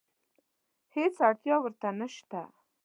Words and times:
هېڅ 0.95 1.15
اړتیا 1.27 1.55
ورته 1.61 1.87
نشته. 1.99 2.41